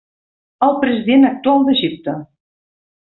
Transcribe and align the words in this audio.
El 0.67 0.71
president 0.85 1.27
actual 1.31 1.67
d'Egipte. 1.69 2.17